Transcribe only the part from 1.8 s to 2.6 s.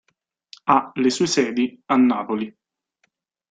a Napoli.